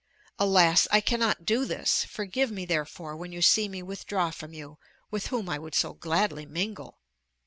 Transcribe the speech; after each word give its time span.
Alas! 0.39 0.87
I 0.89 0.99
cannot 0.99 1.45
do 1.45 1.63
this! 1.63 2.03
Forgive 2.05 2.49
me 2.49 2.65
therefore 2.65 3.15
when 3.15 3.31
you 3.31 3.43
see 3.43 3.69
me 3.69 3.83
withdraw 3.83 4.31
from 4.31 4.51
you 4.51 4.79
with 5.11 5.27
whom 5.27 5.47
I 5.47 5.59
would 5.59 5.75
so 5.75 5.93
gladly 5.93 6.47
mingle. 6.47 6.97